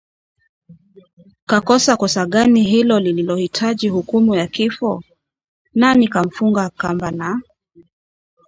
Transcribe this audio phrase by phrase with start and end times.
[1.45, 5.03] kakosa kosa gani hilo lililohitaji hukumu ya kifo?
[5.73, 7.41] Nani kamfunga kamba na